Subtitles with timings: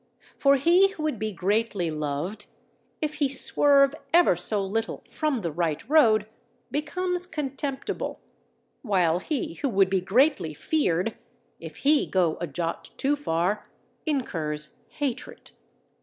[0.35, 2.47] For he who would be greatly loved,
[3.03, 6.25] if he swerve ever so little from the right road,
[6.71, 8.19] becomes contemptible;
[8.81, 11.15] while he who would be greatly feared,
[11.59, 13.69] if he go a jot too far,
[14.07, 15.51] incurs hatred.